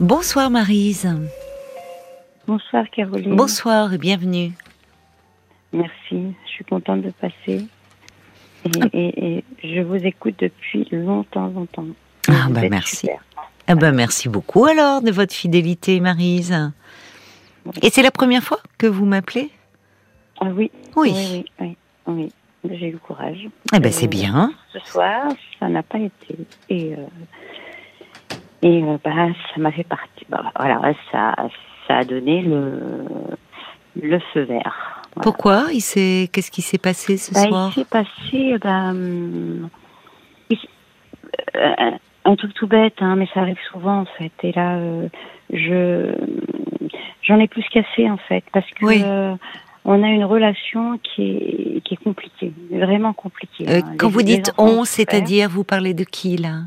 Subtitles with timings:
[0.00, 1.08] Bonsoir Marise.
[2.48, 3.36] Bonsoir Caroline.
[3.36, 4.50] Bonsoir et bienvenue.
[5.72, 7.64] Merci, je suis contente de passer.
[8.92, 11.86] Et, je vous écoute depuis longtemps, longtemps.
[12.28, 13.08] Ah bah merci.
[13.68, 16.72] Ah bah merci beaucoup alors de votre fidélité Marise.
[17.80, 19.50] Et c'est la première fois que vous m'appelez?
[20.40, 20.72] Ah oui.
[20.96, 21.14] Oui.
[21.14, 21.76] Oui, oui,
[22.08, 22.32] oui.
[22.68, 23.48] J'ai eu le courage.
[23.72, 24.52] Eh ben c'est bien.
[24.72, 25.28] Ce soir,
[25.60, 26.36] ça n'a pas été.
[26.68, 27.06] Et, euh,
[28.64, 30.26] et euh, bah, ça m'a fait partie.
[30.28, 30.80] Bah, voilà,
[31.12, 31.36] ça,
[31.86, 33.04] ça a donné le,
[34.00, 35.02] le feu vert.
[35.22, 37.70] Pourquoi il s'est, qu'est-ce qui s'est passé ce bah, soir?
[37.70, 39.68] Il s'est passé, bah, hum,
[41.54, 41.90] euh,
[42.24, 44.32] un truc tout bête, hein, mais ça arrive souvent en fait.
[44.42, 44.80] Et là,
[45.52, 46.12] je,
[47.22, 49.36] j'en ai plus cassé en fait, parce que
[49.84, 53.66] on a une relation qui est, qui est compliquée, vraiment compliquée.
[53.68, 53.96] Euh, hein.
[53.98, 56.62] quand vous dites on, c'est-à-dire, vous parlez de qui là?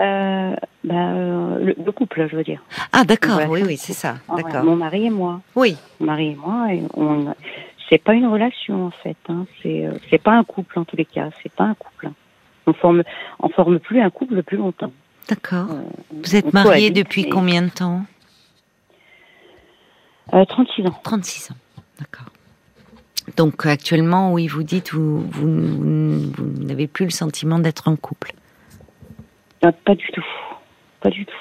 [0.00, 2.62] Euh, bah, euh, le, couple, je veux dire.
[2.92, 4.16] Ah d'accord, oui, oui, c'est ça.
[4.34, 4.64] D'accord.
[4.64, 5.40] mon mari et moi.
[5.54, 5.76] Oui.
[6.00, 7.34] Mon mari et moi, et on,
[7.88, 9.16] c'est pas une relation en fait.
[9.28, 9.46] Hein.
[9.62, 11.30] C'est, euh, c'est pas un couple en tous les cas.
[11.42, 12.10] C'est pas un couple.
[12.66, 13.02] On forme,
[13.40, 14.92] on forme plus un couple depuis longtemps.
[15.28, 15.68] D'accord.
[16.12, 18.04] vous êtes marié depuis combien de temps
[20.30, 21.00] 36 ans.
[21.02, 21.54] 36 ans,
[22.00, 22.26] d'accord.
[23.36, 28.34] Donc actuellement, oui, vous dites, vous, vous, n'avez plus le sentiment d'être en couple.
[29.64, 30.26] Euh, pas du tout,
[31.00, 31.34] pas du tout,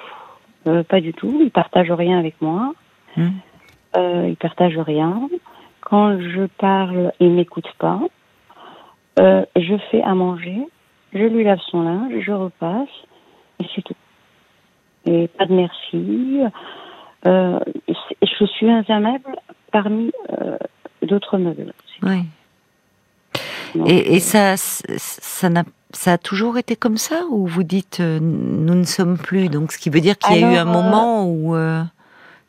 [0.67, 1.39] euh, pas du tout.
[1.41, 2.73] Il partage rien avec moi.
[3.17, 3.29] Hmm.
[3.97, 5.29] Euh, il partage rien.
[5.81, 7.99] Quand je parle, il m'écoute pas.
[9.19, 10.57] Euh, je fais à manger,
[11.13, 12.87] je lui lave son linge, je repasse,
[13.59, 13.93] et c'est tout.
[15.05, 16.41] Et pas de merci.
[17.25, 19.35] je suis un meuble
[19.71, 20.11] parmi
[21.01, 21.73] d'autres meubles.
[22.01, 22.23] Oui.
[23.85, 28.19] et, et, ça, ça, n'a, ça a toujours été comme ça Ou vous dites euh,
[28.19, 30.71] nous ne sommes plus Donc ce qui veut dire qu'il y a eu un euh,
[30.71, 31.81] moment où euh,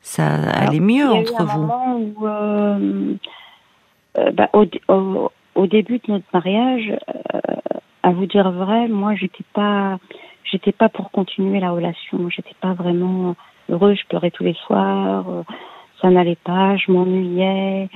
[0.00, 1.60] ça allait mieux entre vous?
[1.60, 3.18] moment où,
[4.32, 6.92] bah, au, au, au, début de notre mariage,
[8.02, 9.98] à vous dire vrai, moi j'étais pas,
[10.44, 12.28] j'étais pas pour continuer la relation.
[12.30, 13.34] J'étais pas vraiment
[13.70, 13.98] heureuse.
[14.00, 15.24] Je pleurais tous les soirs.
[16.00, 16.76] ça n'allait pas.
[16.76, 17.88] Je m'ennuyais.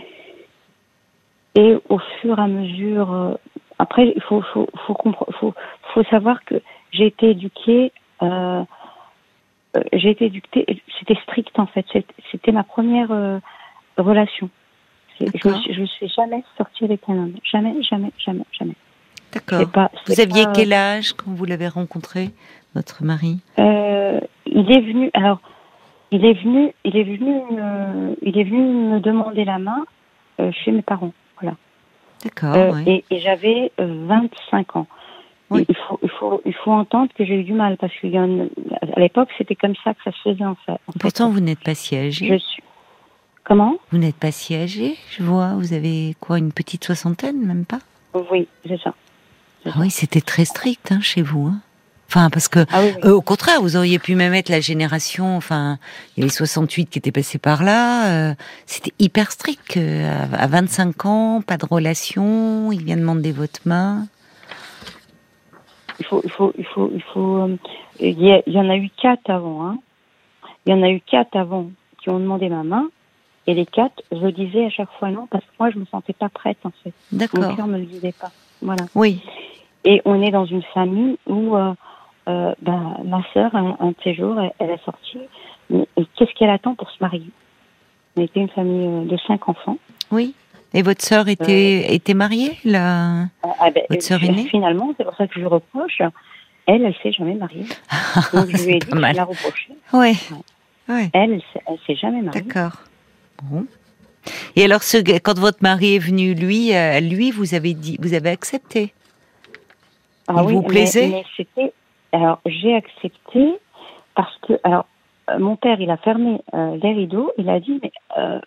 [1.55, 3.39] Et au fur et à mesure,
[3.79, 4.97] après, il faut, faut, faut,
[5.39, 5.55] faut,
[5.95, 6.57] faut, savoir que
[6.91, 8.65] j'ai été éduquée, euh,
[9.77, 11.87] euh, j'ai été éduquée, c'était strict en fait,
[12.33, 13.11] c'était ma première
[13.97, 14.51] relation.
[15.21, 18.75] Je ne suis jamais sortie avec un homme, jamais, jamais, jamais, jamais.
[19.33, 19.91] D'accord.
[20.07, 22.31] Vous aviez quel âge quand vous l'avez rencontré,
[22.75, 23.41] votre mari?
[23.59, 25.41] Il est venu, alors,
[26.11, 27.43] il est venu, il est venu,
[28.23, 29.85] il est venu me demander la main
[30.53, 31.13] chez mes parents.
[32.25, 32.55] D'accord.
[32.55, 34.87] Euh, et, j'avais 25 euh, ans.
[35.51, 39.31] Il, faut, il, faut, il faut entendre que j'ai eu du mal parce qu'à l'époque,
[39.39, 40.79] c'était comme ça que ça se faisait en fait.
[41.01, 42.29] Pourtant, vous n'êtes pas si âgé.
[42.29, 42.63] Je suis.
[43.45, 43.77] Comment?
[43.91, 45.55] Vous n'êtes pas si âgé, je vois.
[45.55, 47.79] Vous avez quoi, une petite soixantaine, même pas?
[48.31, 48.93] Oui, c'est ça.
[49.65, 51.47] Ah oui, c'était très strict hein, chez vous.
[51.47, 51.61] Hein
[52.11, 55.77] Enfin, parce que, ah euh, au contraire, vous auriez pu même être la génération, enfin,
[56.17, 59.77] il y avait 68 qui étaient passés par là, euh, c'était hyper strict.
[59.77, 64.07] à, 25 ans, pas de relation, il vient demander votre main.
[66.01, 67.57] Il faut, il faut, il faut, il faut, euh,
[68.01, 69.79] il y, y, en a eu quatre avant, hein.
[70.65, 71.71] Il y en a eu quatre avant
[72.03, 72.89] qui ont demandé ma main,
[73.47, 76.15] et les quatre, je disais à chaque fois non, parce que moi, je me sentais
[76.15, 76.95] pas prête, en fait.
[77.13, 77.41] D'accord.
[77.41, 78.31] Mon cœur me le disait pas.
[78.63, 78.87] Voilà.
[78.95, 79.21] Oui.
[79.85, 81.55] Et on est dans une famille où,
[82.29, 85.19] euh, ben, ma sœur, un, un, de ces jours, elle, elle a sorti.
[85.71, 87.31] Et qu'est-ce qu'elle attend pour se marier?
[88.17, 89.79] On était une famille euh, de cinq enfants.
[90.11, 90.35] Oui.
[90.75, 94.47] Et votre sœur était, euh, était mariée, là ah, ah ben, Votre sœur aînée?
[94.51, 96.03] Finalement, c'est pour ça que je lui reproche.
[96.67, 97.65] Elle, elle s'est jamais mariée.
[98.35, 99.73] Donc je lui ai dit de la reprocher.
[99.95, 100.19] Oui.
[100.89, 101.11] Ouais.
[101.15, 102.43] Elle, elle s'est jamais mariée.
[102.43, 102.83] D'accord.
[103.43, 103.67] Bon.
[104.57, 108.29] Et alors, ce, quand votre mari est venu, lui, lui, vous avez dit, vous avez
[108.29, 108.93] accepté?
[110.27, 111.09] Ah Il vous plaisait?
[111.09, 111.73] mais c'était
[112.13, 113.59] alors j'ai accepté
[114.15, 114.87] parce que alors
[115.31, 118.41] euh, mon père il a fermé euh, les rideaux, il a dit mais euh,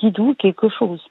[0.00, 1.04] dis-nous quelque chose.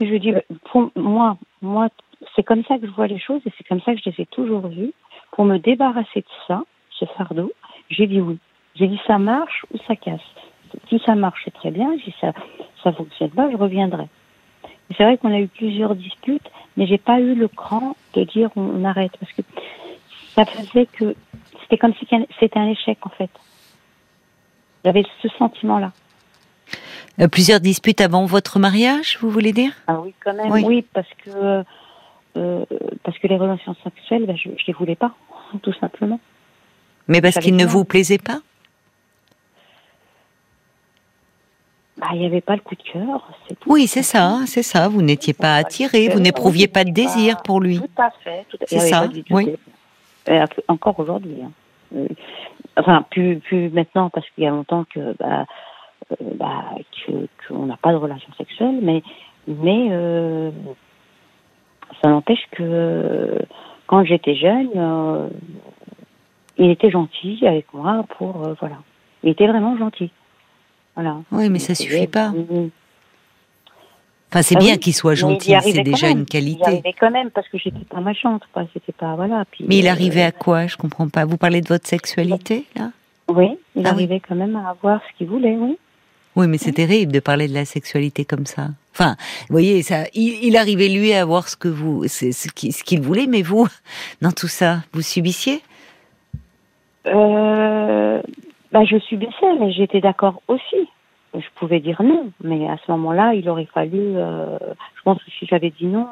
[0.00, 1.88] Et je lui dis bah, pour moi moi
[2.34, 4.22] c'est comme ça que je vois les choses et c'est comme ça que je les
[4.22, 4.92] ai toujours vues.
[5.32, 7.52] Pour me débarrasser de ça, ce fardeau,
[7.90, 8.38] j'ai dit oui.
[8.76, 10.20] J'ai dit ça marche ou ça casse.
[10.88, 11.96] Si ça marche, c'est très bien.
[12.04, 12.32] Si ça
[12.82, 14.08] ça fonctionne pas, je reviendrai.
[14.96, 18.50] C'est vrai qu'on a eu plusieurs disputes, mais j'ai pas eu le cran de dire
[18.56, 19.42] on, on arrête parce que
[20.34, 21.14] ça faisait que
[21.62, 22.06] c'était comme si
[22.40, 23.30] c'était un échec en fait.
[24.84, 25.92] J'avais ce sentiment-là.
[27.20, 29.72] Euh, plusieurs disputes avant votre mariage, vous voulez dire?
[29.86, 30.50] Ah oui, quand même.
[30.50, 31.64] Oui, parce que
[32.36, 32.64] euh,
[33.04, 35.14] parce que les relations sexuelles, ben, je, ne les voulais pas,
[35.62, 36.20] tout simplement.
[37.06, 38.40] Mais parce qu'ils ne vous plaisaient pas?
[41.96, 43.30] Bah, il n'y avait pas le coup de cœur.
[43.66, 44.88] Oui, c'est ça, c'est ça.
[44.88, 47.78] Vous n'étiez pas attiré, vous n'éprouviez pas de désir pour lui.
[47.78, 48.46] Tout à fait.
[48.66, 49.56] C'est ça, oui.
[50.68, 51.36] Encore aujourd'hui.
[51.42, 51.50] Hein.
[51.94, 52.08] Euh,
[52.76, 55.46] enfin, plus, plus maintenant, parce qu'il y a longtemps que bah,
[56.12, 56.64] euh, bah,
[57.46, 59.02] qu'on n'a pas de relation sexuelle, mais,
[59.46, 60.50] mais euh,
[62.02, 63.38] ça n'empêche que
[63.86, 65.30] quand j'étais jeune,
[66.56, 68.76] il était gentil avec moi pour voilà.
[69.22, 70.10] Il était vraiment gentil.
[70.94, 71.16] Voilà.
[71.32, 72.32] Oui, mais ça suffit pas.
[74.34, 76.58] Enfin, c'est ah bien qu'il soit gentil, c'est déjà une qualité.
[76.60, 78.64] Il arrivait quand même parce que j'étais pas méchante, quoi.
[78.72, 79.44] C'était pas voilà.
[79.60, 80.66] mais il arrivait à quoi?
[80.66, 81.24] Je comprends pas.
[81.24, 82.90] Vous parlez de votre sexualité là?
[83.28, 85.78] Oui, il ah arrivait quand même à avoir ce qu'il voulait, oui.
[86.34, 88.70] Oui, mais c'est terrible de parler de la sexualité comme ça.
[88.92, 93.00] Enfin, vous voyez, ça, il, arrivait lui à avoir ce que vous, c'est ce qu'il
[93.00, 93.68] voulait, mais vous,
[94.20, 95.62] dans tout ça, vous subissiez?
[97.06, 98.20] Euh,
[98.72, 100.88] bah, je subissais, mais j'étais d'accord aussi.
[101.34, 103.98] Je pouvais dire non, mais à ce moment-là, il aurait fallu.
[104.16, 104.56] Euh,
[104.96, 106.06] je pense que si j'avais dit non.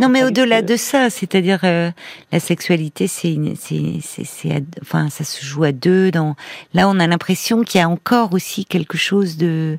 [0.00, 1.90] non, mais au-delà de ça, c'est-à-dire euh,
[2.30, 6.10] la sexualité, c'est, c'est, c'est, enfin, ça se joue à deux.
[6.10, 6.34] Dans
[6.74, 9.78] là, on a l'impression qu'il y a encore aussi quelque chose de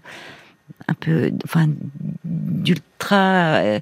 [0.88, 1.66] un peu, enfin,
[2.24, 3.80] d'ultra, euh,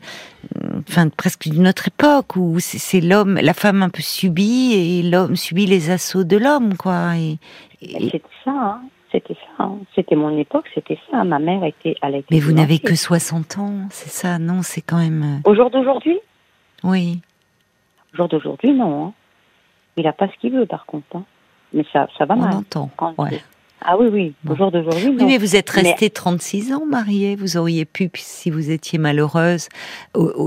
[0.90, 5.36] enfin, presque d'une autre époque où c'est l'homme, la femme un peu subit et l'homme
[5.36, 7.16] subit les assauts de l'homme, quoi.
[7.18, 7.38] Et,
[7.82, 8.82] C'était ça, hein.
[9.16, 9.64] C'était ça.
[9.64, 9.78] Hein.
[9.96, 11.24] C'était mon époque, c'était ça.
[11.24, 14.40] Ma mère était à Mais vous n'avez que 60 ans, c'est ça?
[14.40, 15.42] Non, c'est quand même.
[15.46, 16.20] Euh, Au jour d'aujourd'hui?
[16.84, 17.22] Oui.
[18.14, 19.06] Au jour d'aujourd'hui, non.
[19.06, 19.14] Hein.
[19.96, 21.16] Il n'a pas ce qu'il veut, par contre.
[21.16, 21.24] Hein.
[21.72, 22.54] Mais ça, ça va On mal.
[22.56, 22.90] On entend.
[23.18, 23.42] Ouais.
[23.88, 25.10] Ah oui, oui, au jour d'aujourd'hui.
[25.10, 27.36] Oui, mais vous êtes restée 36 ans mariée.
[27.36, 29.70] Vous auriez pu, si vous étiez malheureuse,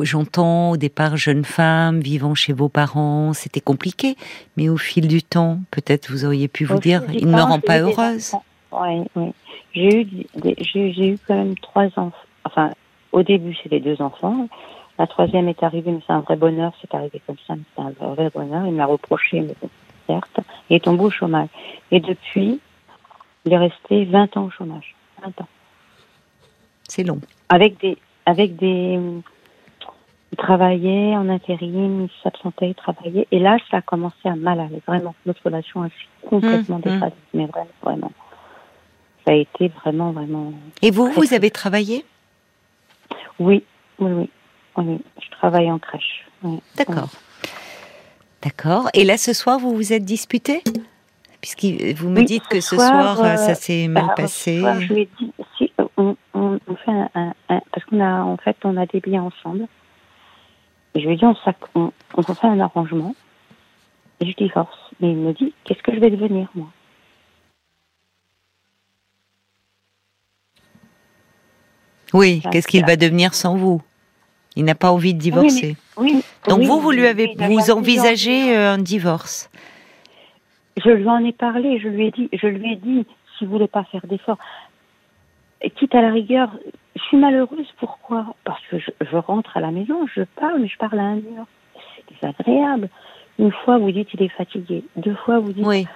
[0.03, 4.17] j'entends au départ jeune femme, vivant chez vos parents, c'était compliqué.
[4.57, 7.61] Mais au fil du temps, peut-être vous auriez pu vous dire, il ne me rend
[7.61, 8.33] pas heureuse.
[8.73, 9.33] Oui, oui.
[9.73, 10.27] J'ai eu,
[10.65, 12.13] j'ai eu quand même trois enfants.
[12.45, 12.73] Enfin,
[13.13, 14.49] au début, c'était deux enfants.
[14.99, 16.73] La troisième est arrivée, mais c'est un vrai bonheur.
[16.81, 18.67] C'est arrivé comme ça, mais c'est un vrai bonheur.
[18.67, 19.55] Il m'a reproché, mais
[20.07, 20.41] certes.
[20.69, 21.49] Il est tombé au chômage.
[21.91, 22.61] Et depuis,
[23.45, 24.95] il est resté 20 ans au chômage.
[25.23, 25.49] 20 ans.
[26.89, 27.21] C'est long.
[27.49, 28.99] Avec des, avec des,
[30.33, 33.27] il travaillait en intérim, il s'absentait, il travaillait.
[33.31, 35.15] Et là, ça a commencé à mal aller, vraiment.
[35.27, 35.89] Notre relation a
[36.29, 37.11] complètement mmh, mmh.
[37.35, 38.13] mais vraiment, vraiment.
[39.29, 40.55] Ça a été vraiment, vraiment.
[40.81, 42.03] Et vous, vous avez travaillé?
[43.39, 43.63] Oui,
[43.99, 44.31] oui,
[44.79, 44.99] oui.
[45.21, 46.25] Je travaille en crèche.
[46.79, 47.11] D'accord.
[48.41, 48.89] D'accord.
[48.95, 50.63] Et là, ce soir, vous vous êtes disputé?
[51.43, 51.67] Puisque
[51.99, 54.63] vous me dites que ce soir, ça euh, s'est mal bah, passé.
[54.81, 58.79] je lui ai dit, si on, on, fait un, parce qu'on a en fait on
[58.79, 59.67] a des biens ensemble.
[60.95, 61.37] Et je lui ai dit on,
[61.75, 63.15] on, on fait un arrangement.
[64.21, 64.79] Et je divorce.
[65.01, 66.69] Mais il me dit qu'est-ce que je vais devenir moi?
[72.15, 73.83] Oui, qu'est-ce qu'il va devenir sans vous?
[74.57, 75.77] Il n'a pas envie de divorcer.
[75.97, 79.51] Oui, Donc vous, vous lui avez, vous envisagez euh, un divorce?
[80.77, 83.07] Je lui en ai parlé, je lui ai dit, je lui ai dit,
[83.37, 84.39] s'il voulait pas faire d'efforts,
[85.77, 86.51] quitte à la rigueur,
[86.95, 87.67] je suis malheureuse.
[87.79, 88.27] Pourquoi?
[88.45, 91.47] Parce que je, rentre à la maison, je parle, mais je parle à un mur.
[91.97, 92.89] C'est désagréable.
[93.39, 94.85] Une fois, vous dites il est fatigué.
[94.97, 95.87] Deux fois, vous dites oui.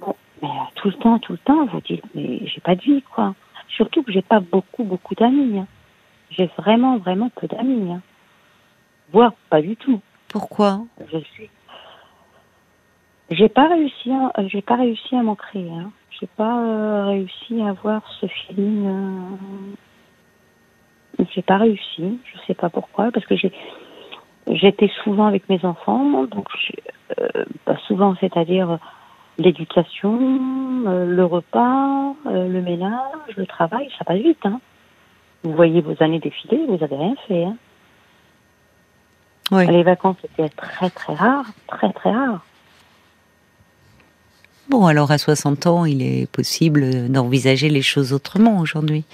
[0.00, 2.82] bon, mais euh, tout le temps, tout le temps, vous dites mais j'ai pas de
[2.82, 3.34] vie, quoi.
[3.76, 5.58] Surtout que j'ai pas beaucoup, beaucoup d'amis.
[5.58, 5.66] Hein.
[6.30, 7.92] J'ai vraiment, vraiment peu d'amis.
[7.92, 8.02] Hein.
[9.12, 10.00] Voire pas du tout.
[10.28, 10.80] Pourquoi?
[11.12, 11.50] Je suis
[13.32, 15.70] j'ai pas réussi, à, euh, j'ai pas réussi à m'en créer.
[15.70, 15.90] Hein.
[16.20, 18.86] J'ai pas euh, réussi à avoir ce feeling.
[18.86, 19.36] Euh...
[21.34, 22.20] J'ai pas réussi.
[22.24, 23.50] Je sais pas pourquoi, parce que j'ai,
[24.48, 26.46] j'étais souvent avec mes enfants, donc
[27.18, 28.78] euh, bah, souvent, c'est-à-dire
[29.38, 30.18] l'éducation,
[30.84, 34.44] le repas, le ménage, le travail, ça passe vite.
[34.44, 34.60] Hein.
[35.42, 37.44] Vous voyez vos années défiler, vous avez rien fait.
[37.44, 37.56] Hein.
[39.50, 39.66] Oui.
[39.66, 42.44] Les vacances étaient très très rares, très très rares.
[44.68, 49.04] Bon, alors à 60 ans, il est possible d'envisager les choses autrement aujourd'hui.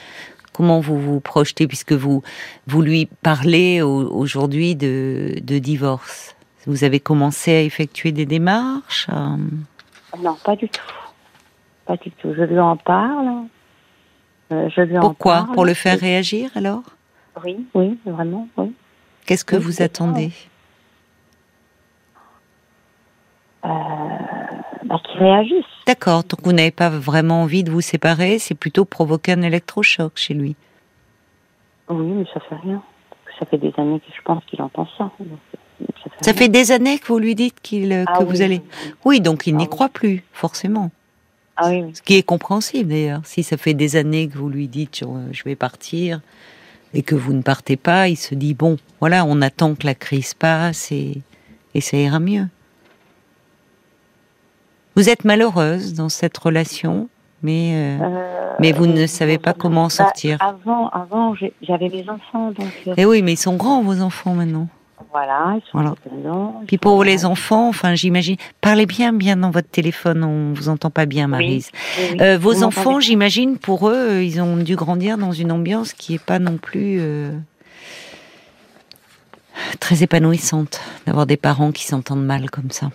[0.53, 2.23] Comment vous vous projetez puisque vous
[2.67, 6.37] vous lui parlez aujourd'hui de, divorce?
[6.67, 9.37] Vous avez commencé à effectuer des démarches euh?
[10.17, 10.81] Non, pas du tout.
[11.85, 12.33] Pas du tout.
[12.35, 13.47] Je lui en parle.
[14.53, 15.49] Euh, je lui Pourquoi?
[15.53, 16.83] Pour le faire réagir alors?
[17.45, 18.73] Oui, oui, vraiment, oui.
[19.27, 20.33] Qu'est-ce que vous attendez?
[23.65, 23.69] Euh,
[24.85, 25.65] bah, qui réagissent.
[25.87, 30.13] D'accord, donc vous n'avez pas vraiment envie de vous séparer, c'est plutôt provoquer un électrochoc
[30.17, 30.57] chez lui.
[31.89, 32.83] Oui, mais ça fait rien.
[33.39, 35.11] Ça fait des années que je pense qu'il entend ça.
[36.21, 38.63] Ça fait, des années que vous lui dites qu'il, euh, ah que vous allez.
[39.05, 40.91] Oui, donc il n'y ah croit plus, forcément.
[41.57, 41.71] Ah.
[41.93, 43.21] Ce qui est compréhensible d'ailleurs.
[43.25, 46.21] Si ça fait des années que vous lui dites je vais partir
[46.95, 49.95] et que vous ne partez pas, il se dit bon, voilà, on attend que la
[49.95, 51.23] crise passe et,
[51.75, 52.47] et ça ira mieux.
[54.95, 57.09] Vous êtes malheureuse dans cette relation,
[57.43, 60.39] mais euh, Euh, mais vous ne savez pas comment en bah, sortir.
[60.41, 64.35] Avant, avant j'avais mes enfants, donc euh, Eh oui, mais ils sont grands vos enfants
[64.35, 64.69] maintenant.
[65.13, 65.95] Voilà, ils sont Voilà.
[66.67, 70.91] Puis pour les enfants, enfin j'imagine, parlez bien bien dans votre téléphone, on vous entend
[70.91, 71.71] pas bien, Marise.
[71.99, 72.19] Oui, oui.
[72.21, 76.15] Euh, vos enfants, j'imagine, pour eux, euh, ils ont dû grandir dans une ambiance qui
[76.15, 77.31] est pas non plus euh,
[79.81, 82.89] très épanouissante d'avoir des parents qui s'entendent mal comme ça.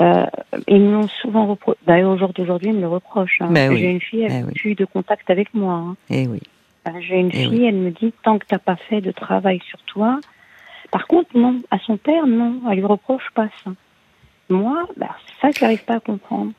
[0.00, 0.26] Euh,
[0.66, 1.78] ils me l'ont souvent reproché.
[1.86, 3.38] D'ailleurs, au jour d'aujourd'hui, ils me le reprochent.
[3.40, 3.48] hein.
[3.50, 3.78] Ben oui.
[3.78, 4.52] J'ai une fille, elle Ben n'a oui.
[4.54, 5.74] plus de contact avec moi.
[5.74, 5.96] hein.
[6.10, 6.40] Eh oui.
[7.00, 9.78] J'ai une Eh fille, elle me dit tant que t'as pas fait de travail sur
[9.86, 10.18] toi.
[10.94, 13.72] Par contre, non, à son père, non, elle lui reproche pas ça.
[14.48, 16.52] Moi, bah, c'est ça que j'arrive pas à comprendre.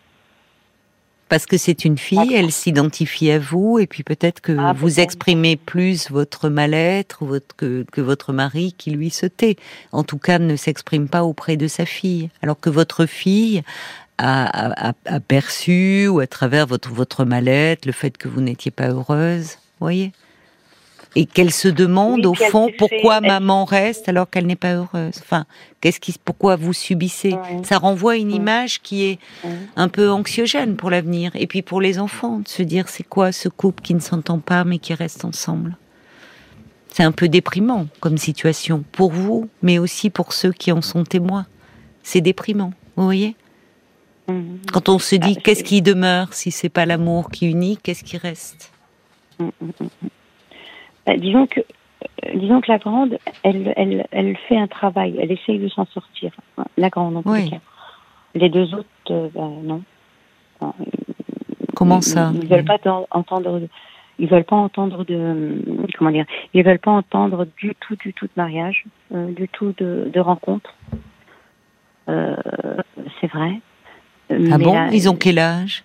[1.29, 4.99] Parce que c'est une fille, elle s'identifie à vous, et puis peut-être que Ah, vous
[4.99, 9.55] exprimez plus votre mal-être votre, que, que votre mari qui lui se tait.
[9.93, 12.29] En tout cas, ne s'exprime pas auprès de sa fille.
[12.41, 13.63] Alors que votre fille
[14.17, 18.41] a, a- a- a perçu, ou à travers votre, votre mal-être, le fait que vous
[18.41, 20.11] n'étiez pas heureuse, voyez?
[21.15, 24.73] Et qu'elle se demande Oui, au fond fait- pourquoi maman reste alors qu'elle n'est pas
[24.75, 25.15] heureuse?
[25.19, 25.45] Enfin,
[25.81, 27.35] qu'est-ce qui, pourquoi vous subissez?
[27.63, 28.35] Ça renvoie une Ouais.
[28.37, 29.19] image qui est
[29.75, 31.31] un peu anxiogène pour l'avenir.
[31.35, 34.39] Et puis pour les enfants, de se dire c'est quoi ce couple qui ne s'entend
[34.39, 35.77] pas mais qui reste ensemble?
[36.93, 41.03] C'est un peu déprimant comme situation pour vous, mais aussi pour ceux qui en sont
[41.03, 41.45] témoins.
[42.03, 43.35] C'est déprimant, vous voyez?
[44.27, 44.59] Mhm.
[44.71, 48.03] Quand on se dit Ah, qu'est-ce qui demeure si c'est pas l'amour qui unit, qu'est-ce
[48.03, 48.71] qui reste?
[51.05, 55.31] Bah, disons que, euh, disons que la grande, elle, elle, elle fait un travail, elle
[55.31, 56.31] essaye de s'en sortir.
[56.77, 57.43] La grande, en Oui.
[57.43, 57.59] les cas.
[58.33, 59.81] Les deux autres, euh, bah, non.
[60.59, 60.73] Enfin,
[61.75, 63.61] Comment ça Ils veulent pas t'en- entendre.
[64.17, 65.61] Ils veulent pas entendre de
[65.97, 66.25] comment dire.
[66.53, 70.19] Ils veulent pas entendre du tout, du tout de mariage, euh, du tout de, de
[70.21, 70.73] rencontre.
[72.07, 72.35] Euh,
[73.19, 73.59] c'est vrai.
[74.29, 74.73] Ah Mais bon?
[74.73, 75.83] là- Ils ont quel âge?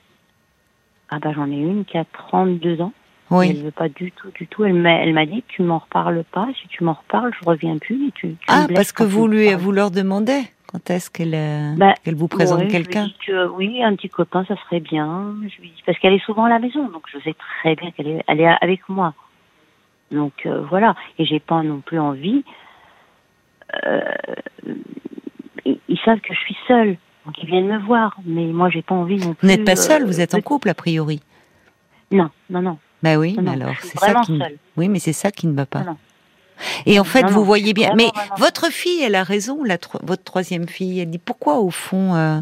[1.08, 2.92] Ah bah j'en ai une qui a 32 ans.
[3.30, 3.50] Oui.
[3.50, 4.64] Elle veut pas du tout, du tout.
[4.64, 6.48] Elle m'a, elle m'a dit, tu m'en reparles pas.
[6.60, 8.08] Si tu m'en reparles, je reviens plus.
[8.08, 11.94] Et tu, Ah, parce que vous lui, vous leur demandez quand est-ce qu'elle euh, Bah,
[12.06, 15.34] vous présente Ouais, quelqu'un que, oui, un petit copain, ça serait bien.
[15.42, 17.90] Je lui dis, parce qu'elle est souvent à la maison, donc je sais très bien
[17.92, 19.14] qu'elle est, elle est avec moi.
[20.10, 20.96] Donc euh, voilà.
[21.18, 22.44] Et j'ai pas non plus envie.
[23.84, 24.00] euh,
[25.64, 26.96] ils, ils savent que je suis seule,
[27.26, 28.16] donc ils viennent me voir.
[28.24, 29.46] Mais moi, j'ai pas envie non plus.
[29.46, 31.20] Vous n'êtes pas euh, seul, vous êtes en couple a priori.
[32.10, 32.78] Non, non, non.
[33.02, 34.38] Bah oui, mais alors c'est ça qui.
[34.38, 34.58] seule.
[34.76, 35.80] Oui, mais c'est ça qui ne va pas.
[35.84, 35.96] Non.
[36.84, 37.88] Et en fait, Non, vous non, voyez bien.
[37.88, 39.64] vraiment, Mais vraiment votre fille, elle a raison.
[39.64, 42.40] La tro- votre troisième fille, elle dit pourquoi au fond, euh,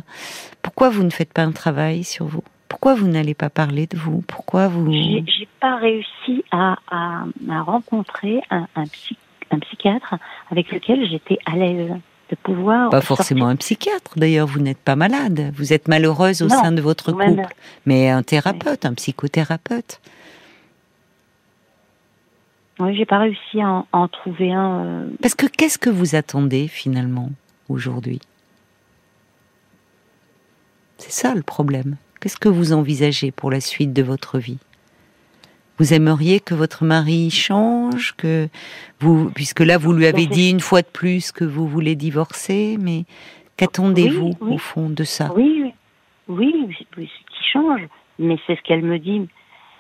[0.63, 2.43] pourquoi vous ne faites pas un travail sur vous?
[2.69, 4.23] Pourquoi vous n'allez pas parler de vous?
[4.27, 9.17] Pourquoi vous J'ai pas réussi à, à, à rencontrer un, un, psy-
[9.53, 10.17] un psychiatre
[10.51, 11.91] avec lequel j'étais à l'aise
[12.31, 12.91] de pouvoir.
[12.91, 13.53] Pas forcément sortir.
[13.53, 14.11] un psychiatre.
[14.17, 15.53] D'ailleurs, vous n'êtes pas malade.
[15.57, 17.55] Vous êtes malheureuse au Non, sein de votre même- couple,
[17.87, 20.01] mais un thérapeute, un psychothérapeute.
[22.81, 24.85] Oui, j'ai pas réussi à en, à en trouver un.
[24.85, 27.31] euh, Parce que qu'est-ce que vous attendez finalement
[27.69, 28.21] aujourd'hui?
[30.99, 31.97] C'est ça le problème.
[32.21, 34.59] Qu'est-ce que vous envisagez pour la suite de votre vie?
[35.79, 38.49] Vous aimeriez que votre mari change, que
[39.01, 41.69] vous, puisque là vous lui avez Ben, c'est- dit une fois de plus que vous
[41.69, 43.05] voulez divorcer, mais
[43.57, 44.55] qu'attendez-vous Oui, oui.
[44.55, 45.33] au fond de ça?
[45.37, 45.73] Oui, oui,
[46.29, 47.83] oui, oui, oui, qui change.
[48.19, 49.29] Mais c'est ce qu'elle me dit.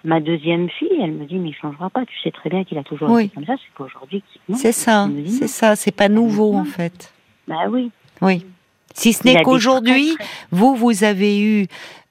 [0.04, 2.04] Ma deuxième fille, elle me dit, mais il changera pas.
[2.06, 3.24] Tu sais très bien qu'il a toujours Oui.
[3.26, 3.54] été comme ça.
[3.56, 4.40] C'est pas aujourd'hui qu'il.
[4.48, 4.56] non.
[4.56, 7.12] C'est ça, c'est ça, c'est pas nouveau en fait.
[7.46, 7.90] Bah oui.
[8.22, 8.44] Oui.
[8.94, 10.16] Si ce n'est qu'aujourd'hui,
[10.50, 11.66] vous, vous avez eu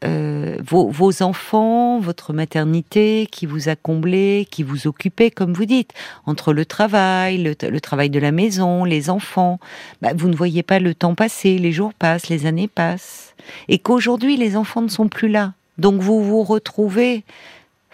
[0.05, 5.65] euh, vos, vos enfants, votre maternité qui vous a comblé, qui vous occupait, comme vous
[5.65, 5.91] dites,
[6.25, 9.59] entre le travail, le, le travail de la maison, les enfants.
[10.01, 13.35] Bah, vous ne voyez pas le temps passer, les jours passent, les années passent.
[13.67, 15.53] Et qu'aujourd'hui, les enfants ne sont plus là.
[15.77, 17.23] Donc vous vous retrouvez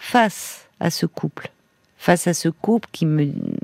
[0.04, 1.50] face à ce couple.
[1.98, 3.24] Face à ce couple qui me,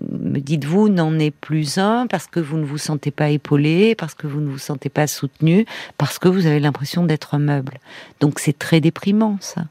[0.09, 4.13] me dites-vous n'en est plus un parce que vous ne vous sentez pas épaulé, parce
[4.13, 5.65] que vous ne vous sentez pas soutenu,
[5.97, 7.73] parce que vous avez l'impression d'être un meuble.
[8.21, 9.63] Donc c'est très déprimant ça.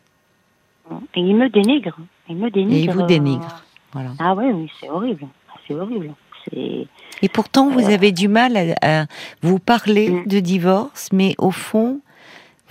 [1.15, 1.97] Et il me dénigre.
[2.29, 2.75] Il me dénigre.
[2.77, 3.63] Et il vous euh, dénigre.
[3.95, 4.11] Voilà.
[4.19, 5.27] Ah ouais, oui, c'est horrible.
[5.67, 6.13] C'est horrible.
[7.23, 9.07] Et pourtant vous avez du mal à, à
[9.41, 10.27] vous parler Mm.
[10.27, 12.01] de divorce, mais au fond,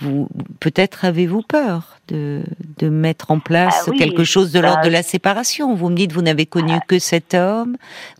[0.00, 0.28] vous
[0.60, 2.42] peut-être avez-vous peur de,
[2.78, 5.74] de mettre en place Ah oui, quelque chose de bah, l'ordre de la séparation.
[5.74, 7.76] Vous me dites vous n'avez connu que cet homme,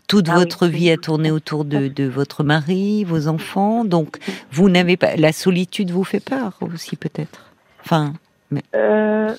[0.07, 4.17] toute Ah votre oui, vie a tourné autour de, de votre mari, vos enfants, donc
[4.51, 7.51] vous n'avez pas la solitude vous fait peur aussi peut-être?
[7.81, 8.13] Enfin.
[8.75, 9.29] Euh,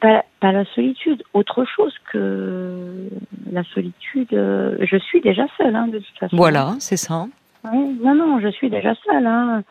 [0.00, 3.08] pas, la solitude, autre chose que
[3.50, 4.28] la solitude.
[4.30, 6.36] je suis déjà seule, hein, de toute façon.
[6.36, 7.26] Voilà, c'est ça.
[7.64, 9.26] non, non, je suis déjà seule.
[9.26, 9.62] Hein.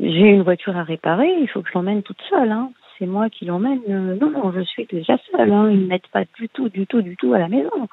[0.00, 2.50] J'ai une voiture à réparer, il faut que je l'emmène toute seule.
[2.50, 3.80] Hein c'est moi qui l'emmène.
[3.88, 5.52] Euh, non, non, je suis déjà seule.
[5.52, 5.70] Hein.
[5.70, 7.88] Ils ne m'aident pas du tout, du tout, du tout à la maison.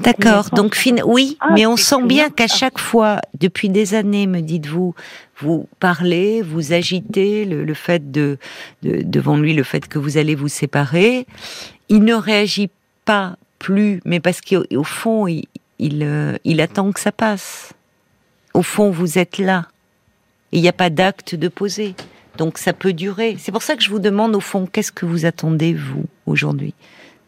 [0.00, 0.50] D'accord.
[0.50, 0.96] Donc, fin...
[1.04, 4.94] oui, ah, mais on sent bien qu'à chaque fois, depuis des années, me dites-vous,
[5.38, 8.38] vous parlez, vous agitez le, fait de,
[8.82, 11.26] devant lui, le fait que vous allez vous séparer.
[11.88, 12.70] Il ne réagit
[13.04, 15.44] pas plus, mais parce qu'au fond, il,
[15.78, 17.74] il, euh, il attend que ça passe.
[18.54, 19.66] Au fond, vous êtes là.
[20.52, 21.94] Il n'y a pas d'acte de poser.
[22.36, 23.36] Donc ça peut durer.
[23.38, 26.74] C'est pour ça que je vous demande au fond, qu'est-ce que vous attendez vous aujourd'hui?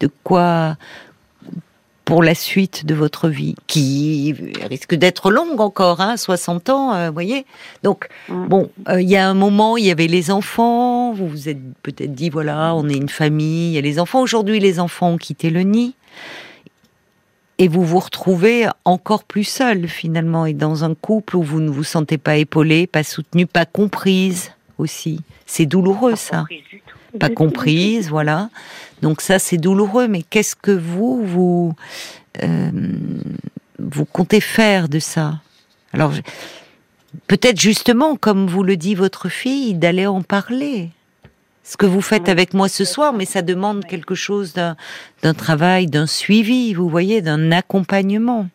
[0.00, 0.76] De quoi
[2.08, 4.34] pour la suite de votre vie, qui
[4.70, 7.44] risque d'être longue encore, hein, 60 ans, euh, vous voyez?
[7.82, 11.50] Donc, bon, euh, il y a un moment, il y avait les enfants, vous vous
[11.50, 14.22] êtes peut-être dit, voilà, on est une famille, il y a les enfants.
[14.22, 15.96] Aujourd'hui, les enfants ont quitté le nid.
[17.60, 21.70] Et vous vous retrouvez encore plus seul, finalement, et dans un couple où vous ne
[21.70, 25.20] vous sentez pas épaulé, pas soutenu, pas comprise aussi.
[25.44, 26.44] C'est douloureux ça.
[27.18, 28.50] Pas comprise, voilà.
[29.02, 30.06] Donc ça c'est douloureux.
[30.08, 31.74] Mais qu'est-ce que vous vous
[32.42, 32.70] euh,
[33.78, 35.40] vous comptez faire de ça?
[35.92, 36.12] Alors
[37.26, 40.90] peut-être justement, comme vous le dit votre fille, d'aller en parler.
[41.68, 45.86] Ce que vous faites avec moi ce soir, mais ça demande quelque chose d'un travail,
[45.86, 48.48] d'un suivi, vous voyez, d'un accompagnement.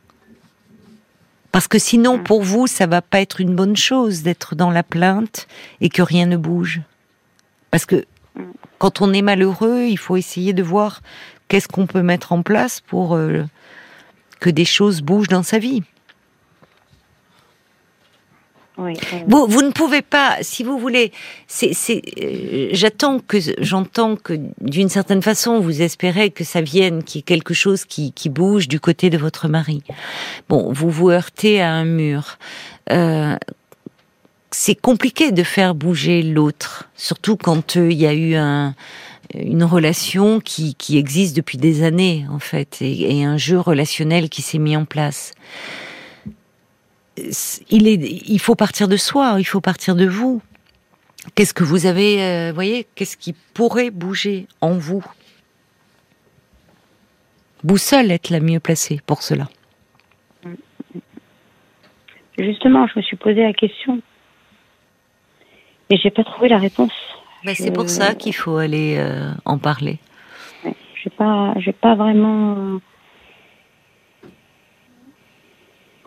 [1.51, 2.23] Parce que sinon, mm.
[2.23, 5.47] pour vous, ça va pas être une bonne chose d'être dans la plainte
[5.79, 6.81] et que rien ne bouge.
[7.69, 7.97] Parce que
[8.35, 8.41] mm.
[8.79, 11.03] quand on est malheureux, il faut essayer de voir
[11.49, 13.43] qu'est-ce qu'on peut mettre en place pour euh,
[14.39, 15.83] que des choses bougent dans sa vie.
[18.75, 21.11] Vous, vous ne pouvez pas, si vous voulez,
[21.47, 21.73] c'est,
[22.21, 27.21] euh, j'attends que, j'entends que d'une certaine façon, vous espérez que ça vienne, qu'il y
[27.21, 29.83] ait quelque chose qui, qui bouge du côté de votre mari.
[30.49, 32.39] Bon, vous vous heurtez à un mur.
[32.91, 33.35] Euh,
[34.49, 38.73] c'est compliqué de faire bouger l'autre, surtout quand euh, il y a eu un,
[39.35, 44.41] une relation qui, qui existe depuis des années, en fait, et un jeu relationnel qui
[44.41, 45.33] s'est mis en place
[47.17, 47.95] il, est,
[48.27, 50.41] il faut partir de soi, il faut partir de vous.
[51.35, 55.03] Qu'est-ce que vous avez, euh, voyez, qu'est-ce qui pourrait bouger en vous?
[57.63, 59.47] Vous seul êtes la mieux placée pour cela.
[62.37, 64.01] Justement, je me suis posé la question
[65.89, 66.91] et j'ai pas trouvé la réponse.
[67.45, 69.99] Ben, c'est pour ça qu'il faut aller euh, en parler.
[70.63, 72.79] j'ai pas, j'ai pas vraiment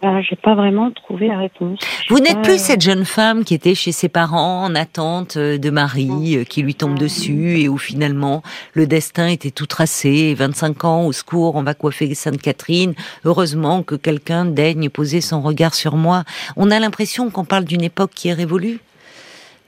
[0.06, 1.78] Je j'ai pas vraiment trouvé la réponse.
[2.08, 5.70] Vous n'êtes plus cette jeune femme qui était chez ses parents en attente euh, de
[5.70, 8.42] mari euh, qui lui tombe dessus et où finalement
[8.74, 10.34] le destin était tout tracé.
[10.34, 12.94] 25 ans au secours, on va coiffer Sainte-Catherine.
[13.24, 16.24] Heureusement que quelqu'un daigne poser son regard sur moi.
[16.56, 18.74] On a l'impression qu'on parle d'une époque qui est révolue.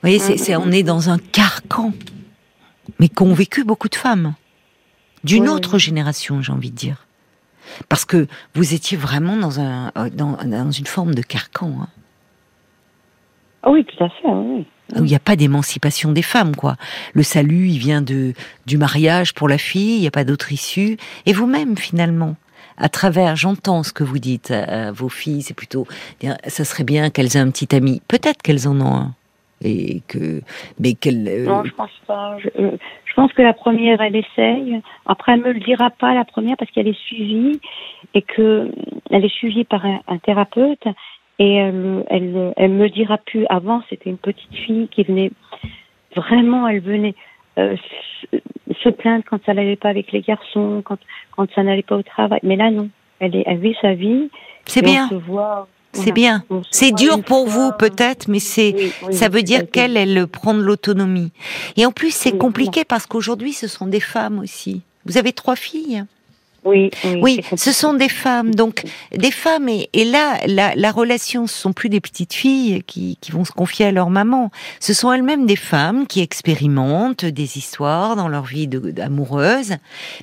[0.02, 1.92] Vous voyez, c'est, on est dans un carcan,
[3.00, 4.34] mais qu'ont vécu beaucoup de femmes
[5.24, 7.07] d'une autre génération, j'ai envie de dire.
[7.88, 11.72] Parce que vous étiez vraiment dans, un, euh, dans, dans une forme de carcan.
[11.82, 11.88] Hein.
[13.62, 14.66] Ah oui, tout à fait, oui.
[14.96, 16.76] Où il n'y a pas d'émancipation des femmes, quoi.
[17.12, 18.32] Le salut, il vient de,
[18.66, 20.96] du mariage pour la fille, il n'y a pas d'autre issue.
[21.26, 22.36] Et vous-même, finalement,
[22.78, 25.86] à travers, j'entends ce que vous dites à vos filles, c'est plutôt,
[26.46, 28.00] ça serait bien qu'elles aient un petit ami.
[28.08, 29.14] Peut-être qu'elles en ont un
[29.62, 30.40] et que
[30.78, 32.36] mais qu'elle euh, non je pense pas.
[32.58, 34.80] Euh, je, pense que la première elle essaye.
[35.06, 37.60] Après elle me le dira pas la première parce qu'elle est suivie
[38.14, 38.70] et que
[39.10, 40.84] elle est suivie par un, thérapeute
[41.38, 43.46] et elle, elle elle me dira plus.
[43.48, 45.32] Avant c'était une petite fille qui venait
[46.14, 47.14] vraiment elle venait
[47.58, 47.76] euh,
[48.82, 50.98] se plaindre quand ça n'allait pas avec les garçons quand
[51.32, 52.40] quand ça n'allait pas au travail.
[52.42, 52.88] Mais là non.
[53.20, 54.30] Elle est elle vit sa vie
[54.64, 56.44] c'est bien on se voit c'est bien.
[56.70, 61.32] C'est dur pour vous peut-être, mais c'est ça veut dire qu'elle, elle prend de l'autonomie.
[61.76, 64.82] Et en plus, c'est compliqué parce qu'aujourd'hui, ce sont des femmes aussi.
[65.06, 66.04] Vous avez trois filles?
[66.68, 71.56] Oui, oui, ce sont des femmes, donc des femmes et, là la, la, relation ce
[71.56, 74.50] sont plus des petites filles qui, qui vont se confier à leur maman,
[74.80, 78.68] ce sont elles-mêmes des femmes qui expérimentent des histoires dans leur vie
[79.02, 79.76] amoureuse,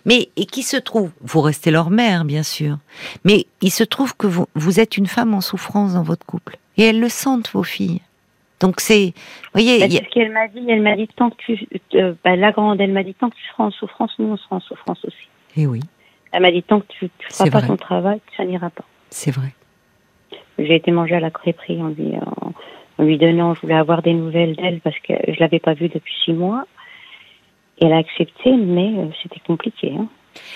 [0.06, 2.78] mais et qui se trouvent, vous restez leur mère bien sûr,
[3.24, 6.58] mais il se trouve que vous, vous êtes une femme en souffrance dans votre couple
[6.78, 8.02] et elles le sentent vos filles.
[8.60, 9.14] Donc c'est,
[9.54, 9.80] voyez.
[9.80, 12.80] Bah, ce qu'elle m'a dit, elle m'a dit tant que tu, euh, bah, la grande,
[12.80, 15.28] elle m'a dit tant que tu seras en souffrance, nous on sera en souffrance aussi.
[15.58, 15.82] Et eh oui.
[16.36, 18.84] Elle m'a dit tant que tu ne feras pas ton travail, ça n'ira pas.
[19.10, 19.54] C'est vrai.
[20.60, 22.14] J'ai été manger à la crêperie, dit,
[23.00, 26.14] lui donnant, je voulais avoir des nouvelles d'elle parce que je l'avais pas vue depuis
[26.26, 26.66] six mois.
[27.80, 29.94] Et elle a accepté, mais euh, c'était compliqué.
[29.98, 30.08] Hein.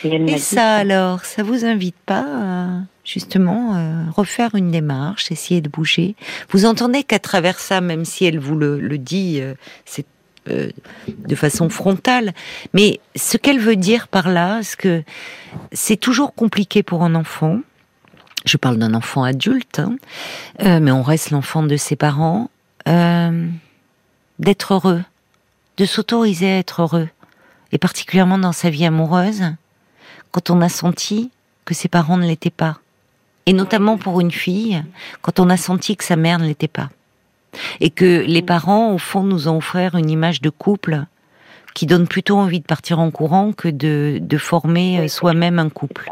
[0.04, 2.68] Et, ça alors, ça vous invite pas à
[3.06, 6.16] justement euh, refaire une démarche, essayer de bouger?
[6.50, 9.54] Vous entendez qu'à travers ça, même si elle vous le, dit, euh,
[9.86, 10.06] c'est
[11.08, 12.34] de façon frontale,
[12.74, 15.04] mais ce qu'elle veut dire par là, c'est que
[15.72, 17.60] c'est toujours compliqué pour un enfant.
[18.46, 19.98] Je parle d'un enfant adulte, hein,
[20.80, 22.50] mais on reste l'enfant de ses parents,
[22.86, 25.04] d'être heureux,
[25.78, 27.10] de s'autoriser à être heureux,
[27.72, 29.44] et particulièrement dans sa vie amoureuse,
[30.32, 31.32] quand on a senti
[31.66, 32.80] que ses parents ne l'étaient pas,
[33.46, 34.84] et notamment pour une fille,
[35.22, 36.90] quand on a senti que sa mère ne l'était pas,
[37.80, 41.04] et que les parents, au fond, nous ont offert une image de couple
[41.74, 46.12] qui donne plutôt envie de partir en courant que de, de former soi-même un couple.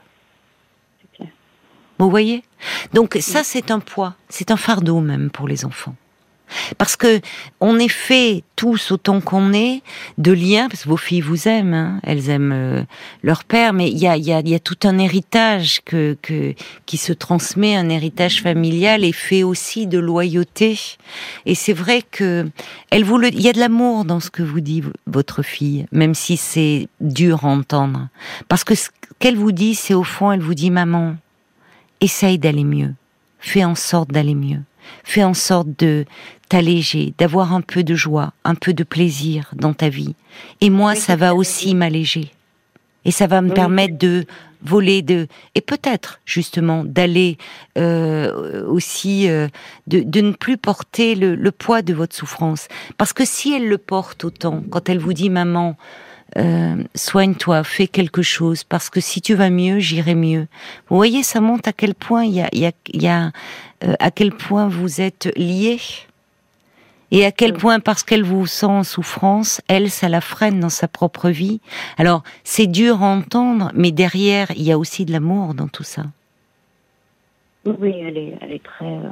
[1.99, 2.43] Vous voyez?
[2.93, 5.95] Donc ça, c'est un poids, c'est un fardeau même pour les enfants.
[6.77, 7.21] Parce que
[7.59, 9.81] on est fait tous autant qu'on est
[10.17, 12.83] de liens, parce que vos filles vous aiment, hein, elles aiment euh,
[13.21, 15.81] leur père, mais il y a, tout un héritage
[16.85, 20.79] qui se transmet, un héritage familial et fait aussi de loyauté.
[21.45, 22.49] Et c'est vrai que
[22.89, 26.37] elle il y a de l'amour dans ce que vous dit votre fille, même si
[26.37, 28.07] c'est dur à entendre,
[28.47, 31.15] parce que ce qu'elle vous dit, c'est au fond, elle vous dit maman,
[32.01, 32.93] essaye d'aller mieux,
[33.39, 34.61] fais en sorte d'aller mieux.
[35.03, 36.05] Fais en sorte de
[36.49, 40.15] t'alléger, d'avoir un peu de joie, un peu de plaisir dans ta vie.
[40.61, 42.31] Et moi, ça va aussi m'alléger.
[43.05, 44.25] Et ça va me permettre de
[44.61, 47.37] voler de et peut-être justement d'aller
[47.77, 49.47] euh, aussi euh,
[49.85, 52.67] de, de, ne plus porter le, le, poids de votre souffrance.
[52.97, 55.77] Parce que si elle le porte autant quand elle vous dit maman
[56.35, 60.47] euh, soigne-toi fais quelque chose parce que si tu vas mieux j'irai mieux.
[60.89, 63.31] Vous voyez ça montre à quel point il y a, y a, y a
[63.83, 65.79] euh, à quel point vous êtes liés
[67.11, 70.69] et à quel point, parce qu'elle vous sent en souffrance, elle, ça la freine dans
[70.69, 71.61] sa propre vie.
[71.97, 75.83] Alors, c'est dur à entendre, mais derrière, il y a aussi de l'amour dans tout
[75.83, 76.03] ça.
[77.65, 78.85] Oui, elle est, elle est très.
[78.85, 79.09] Euh,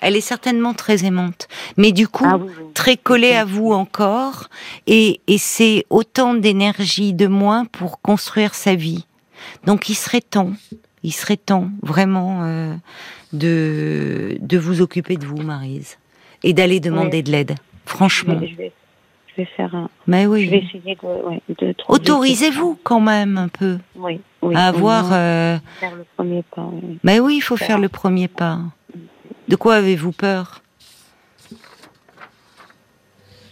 [0.00, 2.38] elle est certainement très aimante, mais du coup, ah
[2.74, 4.48] très collée à vous encore,
[4.86, 9.06] et, et c'est autant d'énergie de moins pour construire sa vie.
[9.64, 10.52] Donc, il serait temps,
[11.02, 12.40] il serait temps, vraiment.
[12.42, 12.74] Euh,
[13.34, 15.98] de, de vous occuper de vous, Marise,
[16.44, 17.54] et d'aller demander de l'aide.
[17.86, 18.38] Franchement.
[18.40, 18.72] Je vais,
[19.28, 19.88] je vais, faire un.
[20.06, 20.44] Mais oui.
[20.44, 20.96] Je vais essayer
[21.48, 21.66] de.
[21.66, 23.78] de Autorisez-vous quand même un peu.
[23.96, 24.20] Oui.
[24.54, 25.06] à avoir.
[25.12, 25.58] Euh...
[25.80, 26.70] Faire le premier pas.
[27.02, 28.60] Mais oui, il faut faire le premier pas.
[29.48, 30.62] De quoi avez-vous peur?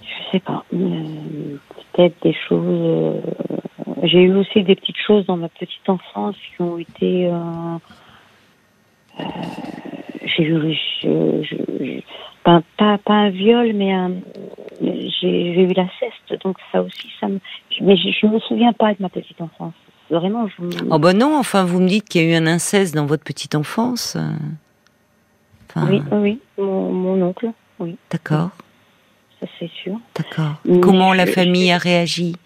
[0.02, 0.64] Je sais pas.
[0.72, 1.56] Euh,
[1.92, 2.64] peut-être des choses.
[2.66, 3.20] Euh,
[4.04, 7.26] j'ai eu aussi des petites choses dans ma petite enfance qui ont été.
[7.26, 7.76] Euh,
[10.24, 12.02] j'ai eu,
[12.44, 13.92] pas, pas, pas, un viol, mais
[15.20, 17.38] j'ai eu la ceste, donc ça aussi, ça me,
[17.80, 19.74] mais je, ne me souviens pas de ma petite enfance.
[20.10, 20.54] Vraiment, je.
[20.90, 23.24] Oh ben non, enfin, vous me dites qu'il y a eu un inceste dans votre
[23.24, 24.16] petite enfance.
[25.76, 27.96] Oui, oui, mon, mon, oncle, oui.
[28.10, 28.50] D'accord.
[29.40, 29.98] Ça c'est sûr.
[30.14, 30.56] D'accord.
[30.82, 32.36] Comment la famille a réagi?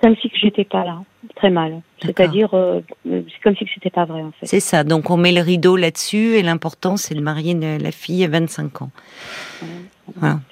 [0.00, 0.98] Comme si que j'étais pas là
[1.36, 1.82] très mal.
[2.02, 4.46] C'est-à-dire, euh, c'est comme si c'était pas vrai en fait.
[4.46, 4.84] C'est ça.
[4.84, 8.82] Donc on met le rideau là-dessus et l'important c'est de marier la fille à 25
[8.82, 8.90] ans.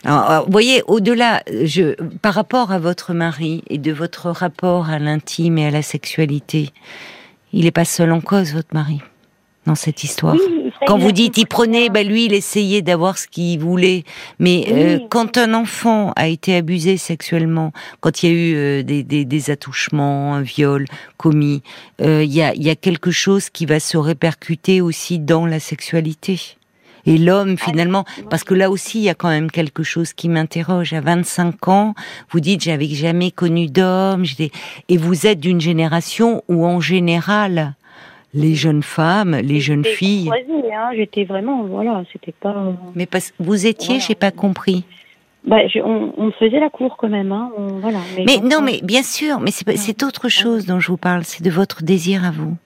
[0.04, 5.00] Alors, vous voyez, au-delà, je, par rapport à votre mari et de votre rapport à
[5.00, 6.70] l'intime et à la sexualité,
[7.52, 9.00] il n'est pas seul en cause, votre mari
[9.66, 10.36] dans cette histoire.
[10.86, 14.04] Quand vous dites il prenait, bah lui il essayait d'avoir ce qu'il voulait.
[14.38, 18.82] Mais euh, quand un enfant a été abusé sexuellement, quand il y a eu euh,
[18.82, 20.86] des, des, des, attouchements, un viol
[21.16, 21.62] commis,
[22.00, 25.60] euh, il y, a, y a quelque chose qui va se répercuter aussi dans la
[25.60, 26.58] sexualité.
[27.06, 30.12] Et l'homme, ah, finalement, parce que là aussi, il y a quand même quelque chose
[30.12, 30.92] qui m'interroge.
[30.92, 31.94] À 25 ans,
[32.30, 34.24] vous dites, j'avais jamais connu d'homme,
[34.88, 37.74] et vous êtes d'une génération où, en général,
[38.34, 40.30] les jeunes femmes, les jeunes filles.
[40.30, 42.74] Hein, j'étais vraiment, voilà, c'était pas.
[42.94, 44.84] Mais parce, vous étiez, j'ai pas compris.
[45.44, 48.00] Bah, on, on, faisait la cour quand même, hein, voilà.
[48.18, 51.50] Mais, non, mais bien sûr, mais c'est autre chose dont je vous parle, c'est de
[51.50, 52.56] votre désir à vous.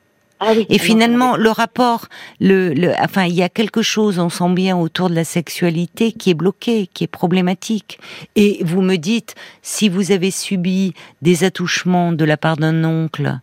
[0.45, 2.09] Ah oui, et finalement, le rapport,
[2.41, 6.11] le, le, enfin, il y a quelque chose, on sent bien autour de la sexualité
[6.11, 8.01] qui est bloqué, qui est problématique.
[8.35, 13.39] Et vous me dites, si vous avez subi des attouchements de la part d'un oncle,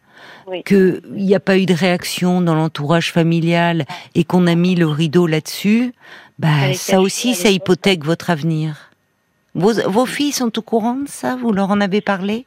[0.66, 4.88] qu'il n'y a pas eu de réaction dans l'entourage familial et qu'on a mis le
[4.88, 5.94] rideau là-dessus,
[6.38, 8.92] bah, ça aussi, ça hypothèque votre avenir.
[9.56, 11.36] Vos, vos filles sont au courant de ça?
[11.36, 12.46] Vous leur en avez parlé?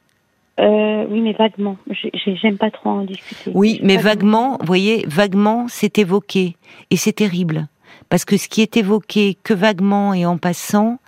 [0.61, 1.77] Euh, oui, mais vaguement.
[2.43, 3.51] J'aime pas trop en discuter.
[3.55, 6.57] Oui, mais vaguement, vous voyez, vaguement, c'est évoqué.
[6.91, 7.69] Et c'est terrible.
[8.13, 10.99] parce que ce qui est évoqué que vaguement et en passant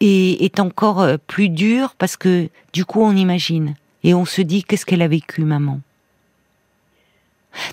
[0.00, 4.42] est, est encore euh, plus dur parce que du coup on imagine et on se
[4.42, 5.80] dit qu'est-ce qu'elle a vécu maman?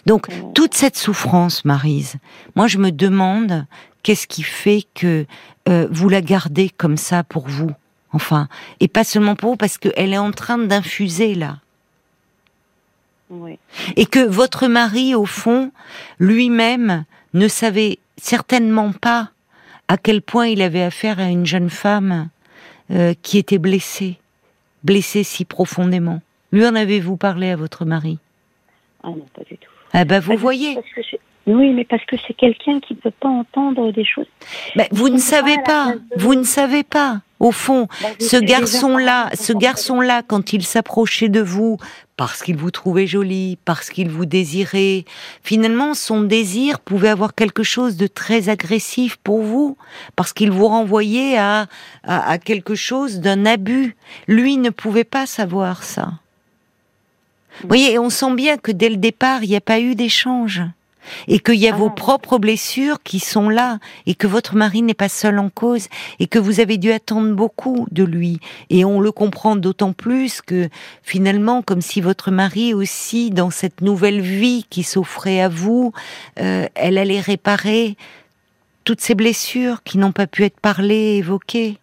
[0.05, 2.15] Donc toute cette souffrance, Marise,
[2.55, 3.65] moi je me demande
[4.03, 5.25] qu'est-ce qui fait que
[5.67, 7.71] euh, vous la gardez comme ça pour vous,
[8.11, 8.47] enfin,
[8.79, 11.57] et pas seulement pour vous, parce qu'elle est en train d'infuser là.
[13.95, 15.71] Et que votre mari, au fond,
[16.17, 19.29] lui-même, ne savait certainement pas
[19.87, 22.29] à quel point il avait affaire à une jeune femme
[22.89, 24.17] euh, qui était blessée,
[24.83, 26.21] blessée si profondément.
[26.51, 28.17] Lui en avez-vous parlé à votre mari?
[29.03, 29.68] Ah non, pas du tout.
[29.93, 30.78] Ah ben vous voyez.
[31.47, 34.28] Oui, mais parce que c'est quelqu'un qui ne peut pas entendre des choses.
[34.75, 37.21] Mais vous ne savez pas, vous ne savez pas.
[37.39, 41.78] Au fond, bah, ce garçon-là, ce garçon-là, quand il s'approchait de vous,
[42.17, 45.06] parce qu'il vous trouvait jolie, parce qu'il vous désirait,
[45.41, 49.78] finalement, son désir pouvait avoir quelque chose de très agressif pour vous,
[50.17, 51.67] parce qu'il vous renvoyait à,
[52.04, 53.95] à, à quelque chose d'un abus.
[54.28, 56.12] Lui ne pouvait pas savoir ça.
[57.61, 60.61] Vous voyez, on sent bien que dès le départ, il n'y a pas eu d'échange.
[61.27, 64.83] Et qu'il y a ah vos propres blessures qui sont là et que votre mari
[64.83, 65.87] n'est pas seul en cause
[66.19, 68.39] et que vous avez dû attendre beaucoup de lui.
[68.69, 70.69] Et on le comprend d'autant plus que
[71.01, 75.93] finalement comme si votre mari aussi dans cette nouvelle vie qui s'offrait à vous
[76.39, 77.97] euh, elle allait réparer
[78.83, 81.79] toutes ces blessures qui n'ont pas pu être parlées évoquées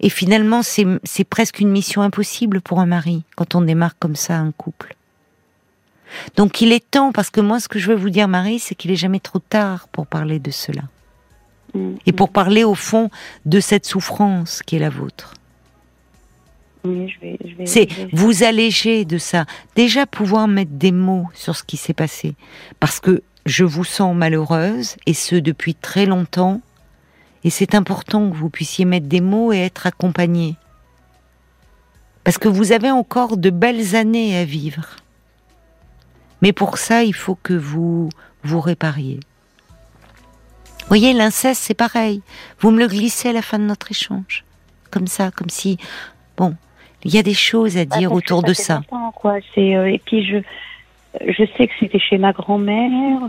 [0.00, 4.38] et finalement c'est presque une mission impossible pour un mari quand on démarre comme ça
[4.38, 4.96] un couple
[6.36, 8.74] donc il est temps, parce que moi ce que je veux vous dire Marie, c'est
[8.74, 10.82] qu'il est jamais trop tard pour parler de cela.
[11.74, 11.94] Mm.
[12.06, 13.10] Et pour parler au fond
[13.46, 15.34] de cette souffrance qui est la vôtre.
[17.64, 19.44] c'est vous alléger de ça.
[19.76, 22.34] Déjà pouvoir mettre des mots sur ce qui s'est passé.
[22.80, 26.60] Parce que je vous sens malheureuse, et ce depuis très longtemps,
[27.44, 30.56] et c'est important que vous puissiez mettre des mots et être accompagnée.
[32.24, 34.96] Parce que vous avez encore de belles années à vivre.
[36.42, 38.10] Mais pour ça, il faut que vous
[38.42, 39.20] vous répariez.
[40.80, 42.22] Vous voyez, l'inceste, c'est pareil.
[42.60, 44.44] Vous me le glissez à la fin de notre échange.
[44.90, 45.78] Comme ça, comme si...
[46.36, 46.54] Bon,
[47.04, 48.82] il y a des choses à dire autour de ça.
[49.14, 49.38] quoi.
[49.58, 50.38] Euh, et puis, je,
[51.26, 53.20] je sais que c'était chez ma grand-mère.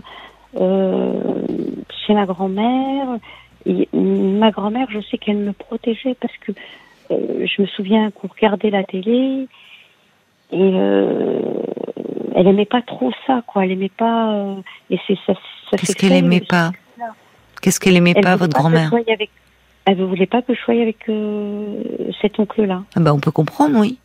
[0.58, 1.42] Euh,
[2.06, 3.18] chez ma grand-mère.
[3.66, 6.52] Ma grand-mère, je sais qu'elle me protégeait parce que
[7.10, 9.46] euh, je me souviens qu'on regardait la télé
[10.52, 10.72] et
[12.34, 13.64] elle aimait pas trop ça, quoi.
[13.64, 14.32] Elle aimait pas.
[14.32, 14.54] Euh,
[14.88, 15.34] et c'est ça.
[15.76, 16.72] Qu'est-ce qu'elle aimait pas
[17.62, 18.90] Qu'est-ce qu'elle aimait pas, votre grand-mère
[19.84, 21.82] Elle ne voulait pas que je sois avec euh,
[22.22, 22.82] cet oncle-là.
[22.96, 23.98] Ah bah on peut comprendre, oui.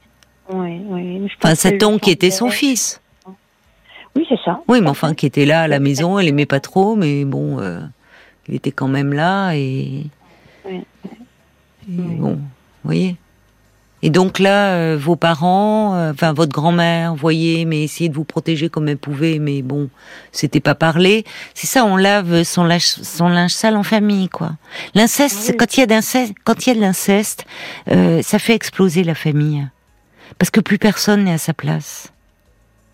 [0.49, 1.27] Oui, oui.
[1.41, 3.01] Enfin, cet oncle qui était son fils.
[4.15, 4.61] Oui, c'est ça.
[4.67, 7.59] Oui, mais enfin, qui était là à la maison, elle aimait pas trop, mais bon,
[7.59, 7.79] euh,
[8.47, 10.03] il était quand même là et.
[10.65, 10.81] Oui.
[11.87, 12.39] et bon, vous
[12.83, 13.17] voyez.
[14.05, 18.23] Et donc là, euh, vos parents, euh, enfin votre grand-mère, voyez, mais essayez de vous
[18.23, 19.89] protéger comme elle pouvait, mais bon,
[20.31, 21.23] c'était pas parlé.
[21.55, 24.51] C'est ça, on lave son linge, son linge sale en famille, quoi.
[24.93, 27.47] L'inceste, quand il y a d'inceste, quand il y a de l'inceste,
[27.89, 29.67] euh, ça fait exploser la famille,
[30.37, 32.13] parce que plus personne n'est à sa place.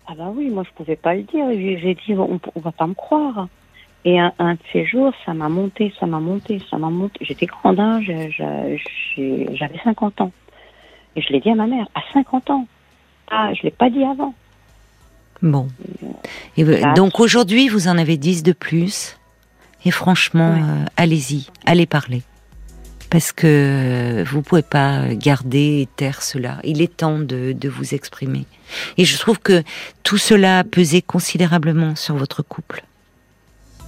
[0.06, 1.44] Ah bah oui, moi je pouvais pas le dire.
[1.52, 3.48] J'ai dit, on, on, va pas me croire.
[4.04, 7.24] Et un, un de ces jours, ça m'a monté, ça m'a monté, ça m'a monté.
[7.24, 10.32] J'étais grande, hein, j'avais 50 ans.
[11.14, 12.66] Et je l'ai dit à ma mère, à 50 ans.
[13.30, 14.34] Ah, je l'ai pas dit avant.
[15.40, 15.68] Bon.
[16.56, 19.18] Et donc aujourd'hui, vous en avez 10 de plus.
[19.84, 22.22] Et franchement, euh, allez-y, allez parler.
[23.10, 26.58] Parce que vous pouvez pas garder et taire cela.
[26.64, 28.46] Il est temps de, de vous exprimer.
[28.96, 29.62] Et je trouve que
[30.02, 32.84] tout cela a pesé considérablement sur votre couple.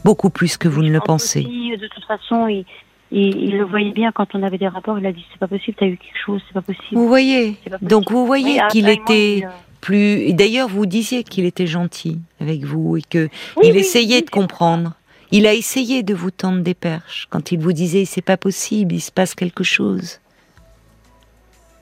[0.04, 1.42] Beaucoup plus que vous ne le pensez.
[1.42, 2.64] de toute façon, il,
[3.10, 4.98] il, le voyait bien quand on avait des rapports.
[4.98, 6.94] Il a dit c'est pas possible, t'as eu quelque chose, c'est pas possible.
[6.94, 7.56] Vous voyez.
[7.80, 9.46] Donc vous voyez qu'il était
[9.80, 10.32] plus.
[10.32, 13.28] D'ailleurs, vous disiez qu'il était gentil avec vous et que
[13.62, 14.92] il essayait de comprendre.
[15.30, 18.94] Il a essayé de vous tendre des perches quand il vous disait c'est pas possible,
[18.94, 20.20] il se passe quelque chose.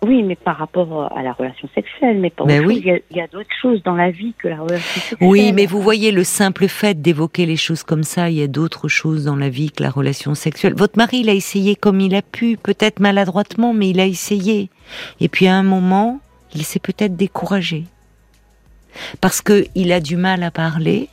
[0.04, 2.82] Oui, mais par rapport à la relation sexuelle, mais ben oui.
[2.84, 5.28] il y a, d'autres choses dans la vie que la relation sexuelle.
[5.28, 8.48] Oui, mais vous voyez, le simple fait d'évoquer les choses comme ça, il y a
[8.48, 10.74] d'autres choses dans la vie que la relation sexuelle.
[10.76, 14.70] Votre mari, il a essayé comme il a pu, peut-être maladroitement, mais il a essayé.
[15.20, 16.20] Et puis à un moment,
[16.52, 17.84] il s'est peut-être découragé.
[19.20, 21.08] Parce que il a du mal à parler,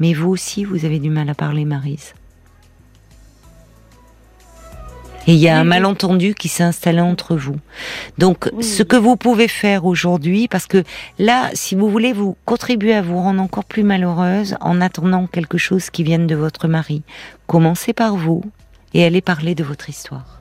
[0.00, 2.14] mais vous aussi, vous avez du mal à parler, Marise.
[5.26, 7.56] Et il y a un malentendu qui s'est installé entre vous.
[8.18, 10.84] Donc, ce que vous pouvez faire aujourd'hui, parce que
[11.18, 15.56] là, si vous voulez, vous contribuer à vous rendre encore plus malheureuse en attendant quelque
[15.56, 17.02] chose qui vienne de votre mari.
[17.46, 18.42] Commencez par vous
[18.92, 20.40] et allez parler de votre histoire.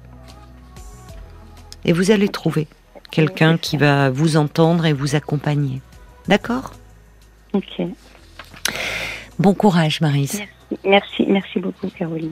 [1.85, 2.67] Et vous allez trouver
[3.11, 5.81] quelqu'un qui va vous entendre et vous accompagner.
[6.27, 6.73] D'accord?
[7.53, 7.81] Ok.
[9.39, 10.39] Bon courage, Marise.
[10.39, 12.31] Merci, merci, merci beaucoup, Caroline.